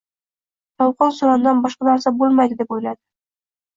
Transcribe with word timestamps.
Shovqin-surondan 0.83 1.61
boshqa 1.67 1.87
narsa 1.91 2.15
bo'lmaydi 2.23 2.59
deb 2.63 2.75
o'yladi. 2.79 3.01